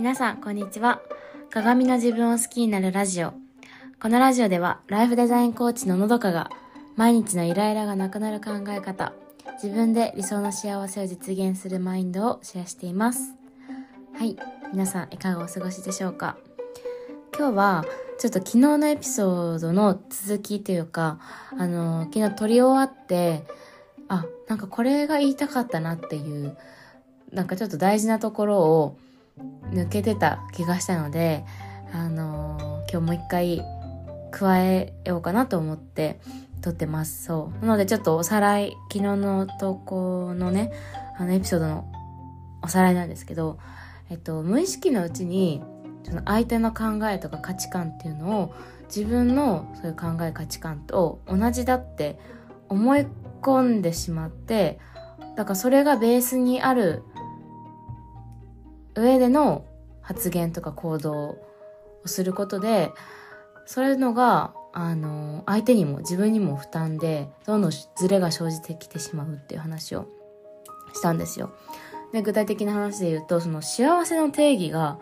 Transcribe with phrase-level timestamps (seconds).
[0.00, 1.02] 皆さん、こんにちは。
[1.50, 3.34] 鏡の自分を好きになるラジオ。
[4.00, 6.48] このラジオでは、ライフデザインコーチののどかが、
[6.96, 9.12] 毎日のイライラがなくなる考え方、
[9.62, 13.34] 自分で理想の幸せを実現するマインドをシェアしています。
[14.14, 14.38] はい。
[14.72, 16.38] 皆さん、いかがお過ごしでしょうか？
[17.36, 17.84] 今日は、
[18.18, 21.18] ちょっと昨日のエピソードの続きというか、
[21.58, 23.44] あの、昨日撮り終わって、
[24.08, 26.56] あ、なんかこれが言いたかったなっていう、
[27.34, 28.96] なんかちょっと大事なところを
[29.70, 31.44] 抜けてた気がしたので、
[31.92, 33.62] あのー今日もう一回
[34.32, 36.18] 加えようかなと思って
[36.60, 37.24] 撮ってます。
[37.24, 37.64] そう。
[37.64, 40.72] なのでちょっとおさらい、昨日の投稿のね、
[41.16, 41.84] あのエピソードの
[42.62, 43.58] おさらいなんですけど、
[44.10, 45.62] えっと、無意識のうちに、
[46.02, 48.54] その相手の考えとか価値観っていうのを
[48.88, 52.18] 自分のそういう考え価値観と同じだって
[52.68, 53.06] 思い
[53.40, 54.80] 込んでしまって、
[55.36, 57.04] だからそれがベースにある
[58.94, 59.64] 上での
[60.00, 61.38] 発言とか行動を
[62.06, 62.92] することで、
[63.66, 70.06] そういうのが、あの、相手にも自分にも負担で、どんどんズレが生じてきてしまうっていう話を
[70.94, 71.52] したんですよ。
[72.12, 74.98] で、具体的な話で言うと、その幸せの定義が、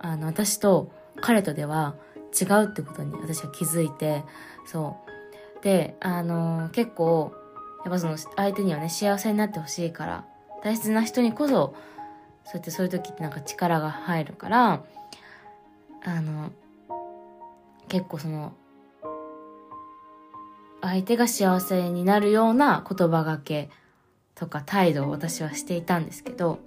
[0.00, 1.94] あの、私と彼とでは
[2.40, 4.24] 違うってことに私は気づいて、
[4.66, 4.96] そ
[5.60, 5.64] う。
[5.64, 7.32] で、あの、結構、
[7.84, 10.24] やっぱその相手にはね、幸せになってほしいから、
[10.62, 11.74] 大切な人にこそ、
[12.44, 14.82] そうやってそういう時ってなんか力が入るから、
[16.04, 16.50] あの、
[17.88, 18.52] 結構その、
[20.80, 23.70] 相手が幸せになるような言葉がけ
[24.34, 26.58] とか態度を私はしていたんですけど、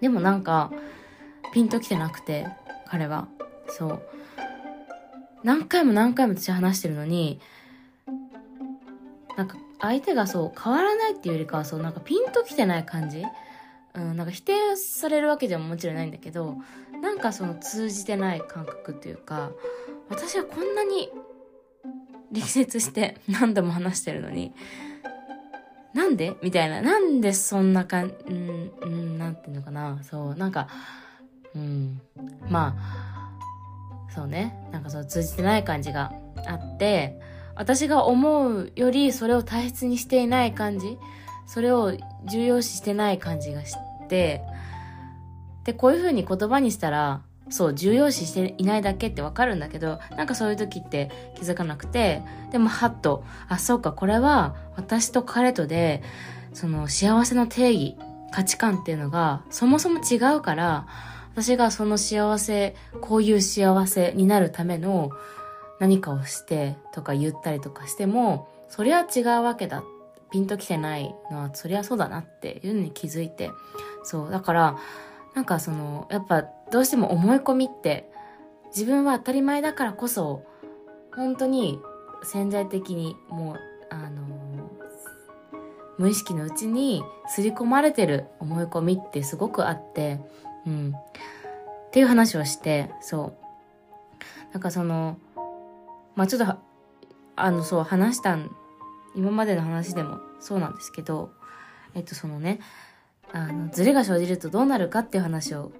[0.00, 0.72] でもなんか、
[1.52, 2.48] ピンときてなくて、
[2.86, 3.28] 彼は。
[3.68, 4.02] そう。
[5.42, 7.40] 何回も何回も私話してるのに、
[9.36, 13.22] なんか相手がそう変わらないっていうよりかはそうなんかピンときてない感じ
[13.96, 16.56] うん、なんか否定されるわけでももちろんないんだけど、
[17.02, 19.50] なんかその通じてない感覚っていうか、
[20.08, 21.10] 私はこんなに
[22.30, 24.54] 力説して何度も話してるのに、
[25.94, 26.36] なんで？
[26.42, 26.82] みたいな。
[26.82, 29.98] なんでそんなかん、ん、なんていうのかな。
[30.02, 30.68] そう、なんか、
[31.54, 32.00] うん、
[32.50, 34.68] まあ、そうね。
[34.72, 36.12] なんかその通じてない感じが
[36.46, 37.18] あって、
[37.54, 40.98] 私が思うよりそれを大切にしていない感じ
[41.46, 41.96] それを
[42.30, 43.74] 重要視してない感じがし
[44.06, 44.42] て、
[45.64, 56.02] で、こういう風に言葉にしたら、そう、重要視していないだけってわかるんだけど、なんかそういう時って気づかなくて、でもはっと、あ、そうか、これは私と彼とで、
[56.52, 57.96] その幸せの定義、
[58.32, 60.86] 価値観っていうのがそもそも違うから、
[61.34, 65.10] 私がその幸せ、こういう幸せになるための
[65.78, 69.95] 何かをしてとか言ったりとかしても、それは違うわけだって。
[70.36, 73.50] ピンときてないのはそりゃそうだなっていうのに気づいて。
[74.04, 74.30] そう。
[74.30, 74.76] だから、
[75.34, 78.10] なんかその、やっぱどうしても思い込みって
[78.66, 80.44] 自分は当たり前だからこそ、
[81.14, 81.80] 本当に
[82.22, 83.56] 潜在的にもう、
[83.88, 84.26] あの
[85.96, 90.20] 無意識のうちに刷り込まれてる思い込みってすごくあって、
[90.66, 90.94] うん。
[90.94, 93.32] っていう話をして、そ
[94.50, 94.52] う。
[94.52, 95.16] なんかその、
[96.14, 96.56] まあちょっと、
[97.36, 98.50] あの、そう、話したん、
[99.16, 101.30] 今までの話でもそうなんですけど、
[101.94, 102.60] えっと、そのね、
[103.32, 105.72] あの、ズレが生じるとどうなるかっていう話を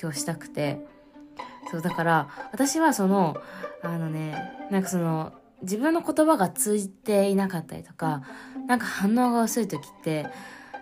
[0.00, 0.84] 今日したくて、
[1.70, 3.36] そう、だから、私はその、
[3.82, 5.32] あのね、なんかその、
[5.62, 8.22] 自分の言葉が通じていなかったりとか、
[8.66, 10.26] なんか反応が薄い時って、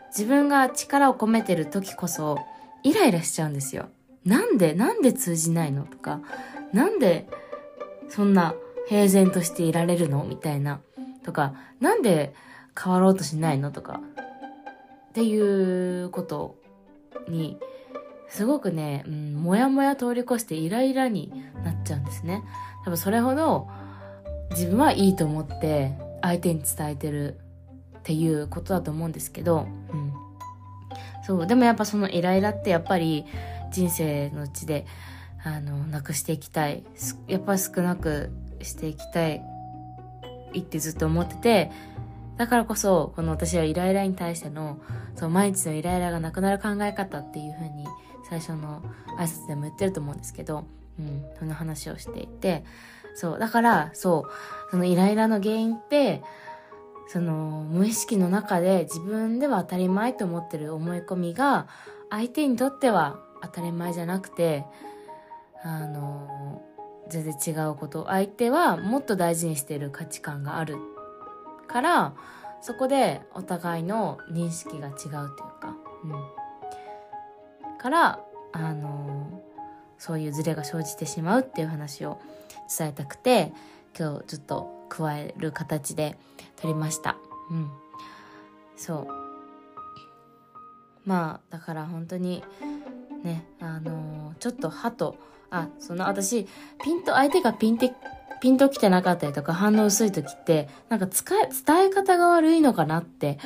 [0.08, 2.38] 自分が力を込めてる時こそ、
[2.82, 3.88] イライラしちゃうんですよ。
[4.24, 6.20] なんで、なんで通じないのとか、
[6.72, 7.28] なんで、
[8.08, 8.54] そんな
[8.88, 10.80] 平然としていられるのみたいな。
[11.26, 12.34] とか、なんで
[12.80, 13.70] 変わろうとしないの？
[13.70, 14.00] とか、
[15.10, 16.56] っていうこと
[17.28, 17.58] に、
[18.28, 21.32] すごくね、うん、もやもや通り越してイライラに
[21.64, 22.42] なっちゃうんですね。
[22.84, 23.68] 多分それほど
[24.50, 25.92] 自分はいいと思って
[26.22, 27.34] 相手に伝えてる
[27.98, 30.12] っていうことだと思うんですけど、うん。
[31.26, 33.24] そう、でもやっぱそのイライラってやっぱり
[33.72, 34.86] 人生のうちで、
[35.44, 36.84] あの、なくしていきたい。
[37.26, 38.30] やっぱり少なく
[38.62, 39.42] していきたい。
[40.52, 41.70] いってずっと思ってて、
[42.36, 44.78] だからこそ、この私はイライラに対しての、
[45.14, 47.86] そう、毎日のイライラがなくなる考え方っていう風に、
[48.28, 48.82] 最初の
[49.18, 50.64] 挨拶でも言ってると思うんですけど、
[50.98, 52.64] うん、その話をしていて、
[53.14, 56.22] そう、だから、そう、そのイライラの原因って、
[57.08, 61.68] その、無意識の中で自分では当たり前と思ってる思い込みが、
[62.10, 64.66] 相手にとっては当たり前じゃなくて、
[65.62, 66.62] あの、
[67.08, 68.06] 全然違うこと。
[68.06, 70.76] 相手はもっと大事にしてる価値観がある
[71.66, 72.14] から、
[72.60, 75.10] そこでお互いの認識が違うという
[75.60, 77.78] か、うん。
[77.78, 78.20] から、
[78.52, 79.42] あの、
[79.98, 82.20] そういうズレが生じてしまうっていう話を
[82.76, 83.52] 伝えたくて
[83.98, 86.18] 今日ちょっと加える形で
[86.56, 87.16] 撮りました
[87.50, 87.70] うん
[88.76, 89.08] そう
[91.06, 92.42] まあだから本当に
[93.22, 95.16] ねあの、ちょっと歯と
[95.50, 96.46] あその私
[96.82, 97.94] ピンと相手がピンて
[98.40, 103.38] ピンときてなかったりとか反応薄い時ってなんか伝え方が悪いのかなって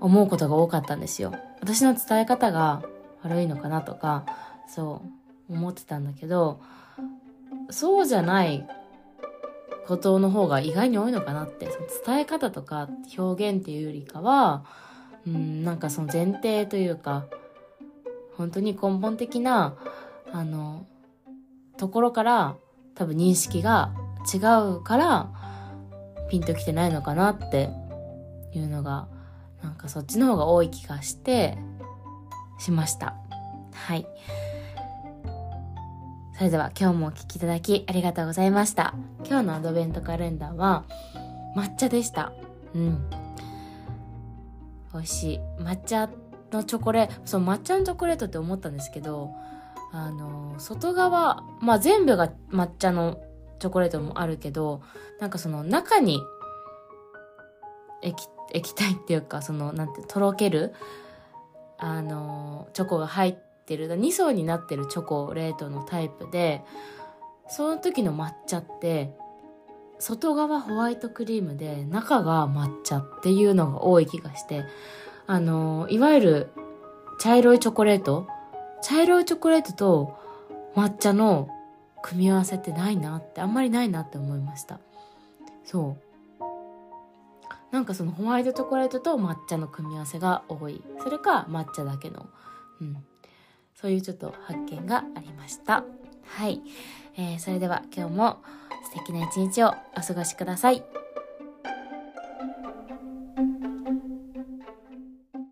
[0.00, 1.32] 思うことが多かったんですよ。
[1.60, 2.82] 私の伝え方が
[3.22, 4.26] 悪いのかなとか
[4.68, 5.02] そ
[5.48, 6.60] う思ってたんだけど
[7.70, 8.66] そうじゃない
[9.86, 14.64] ことの方が意外に多いのかなってその伝え方とか表現っていうよりかは
[15.26, 17.24] うんなんかその前提というか
[18.36, 19.74] 本当に根本的な
[20.32, 20.86] あの
[21.76, 22.56] ところから
[22.94, 23.92] 多分認識が
[24.32, 24.38] 違
[24.76, 25.30] うから
[26.30, 27.70] ピンときてないのかなって
[28.52, 29.08] いうのが
[29.62, 31.58] なんかそっちの方が多い気がして
[32.58, 33.14] しました。
[33.72, 34.06] はい。
[36.36, 38.94] それでは今日もお聴きいただきありがとうございました。
[39.24, 40.84] 今日のアドベントカレンダーは
[41.56, 42.32] 抹茶でした。
[42.74, 43.10] うん。
[44.92, 45.40] 美味しい。
[45.58, 46.08] 抹茶
[46.52, 49.30] のチョコレートそう抹茶のチョコレートって思ったんですけど
[49.94, 53.22] あの外側まあ全部が抹茶の
[53.60, 54.82] チョコレートもあるけど
[55.20, 56.20] なんかその中に
[58.02, 60.74] 液液体っていうかそのなんてとろける
[61.78, 63.36] あのチョコが入っ
[63.66, 66.64] てる2層になってるチョコレートのタイプで
[67.48, 69.14] その時の抹茶って
[70.00, 74.64] 外側ホワイトクリームで中が抹茶っていうのが多い気がして
[75.28, 76.52] あのいわゆる
[77.20, 78.26] 茶色いチョコレート
[78.84, 80.18] 茶色いチョコレートと
[80.76, 81.48] 抹茶の
[82.02, 84.78] 組み合わせってないなってあんまりないなって思いました。
[85.64, 86.44] そう。
[87.72, 90.82] なんかそのホワイトチョコレートと抹茶の組み合わせが多い。
[91.02, 92.26] それか抹茶だけの。
[92.82, 93.02] うん。
[93.74, 95.84] そういうちょっと発見がありました。
[96.26, 96.60] はい、
[97.16, 98.42] えー、それでは今日も
[98.92, 101.03] 素敵な一日をお過ごしください。